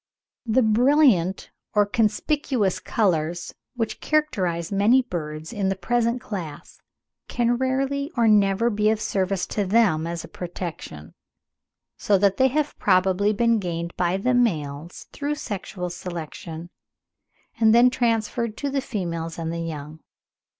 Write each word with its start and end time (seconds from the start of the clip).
The 0.47 0.63
brilliant 0.63 1.51
or 1.75 1.85
conspicuous 1.85 2.79
colours 2.79 3.53
which 3.75 4.01
characterise 4.01 4.71
many 4.71 5.03
birds 5.03 5.53
in 5.53 5.69
the 5.69 5.75
present 5.75 6.19
class, 6.19 6.81
can 7.27 7.55
rarely 7.57 8.11
or 8.17 8.27
never 8.27 8.71
be 8.71 8.89
of 8.89 8.99
service 8.99 9.45
to 9.53 9.63
them 9.63 10.07
as 10.07 10.23
a 10.23 10.27
protection; 10.27 11.13
so 11.97 12.17
that 12.17 12.37
they 12.37 12.47
have 12.47 12.79
probably 12.79 13.31
been 13.31 13.59
gained 13.59 13.95
by 13.95 14.17
the 14.17 14.33
males 14.33 15.05
through 15.13 15.35
sexual 15.35 15.91
selection, 15.91 16.71
and 17.59 17.71
then 17.75 17.91
transferred 17.91 18.57
to 18.57 18.71
the 18.71 18.81
females 18.81 19.37
and 19.37 19.53
the 19.53 19.61
young. 19.61 19.99